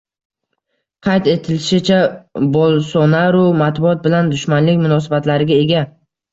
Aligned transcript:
Qayd 1.07 1.29
etilishicha, 1.33 1.99
Bolsonaru 2.57 3.45
matbuot 3.61 4.03
bilan 4.09 4.35
dushmanlik 4.35 4.83
munosabatlariga 4.89 5.63
ega 5.69 5.89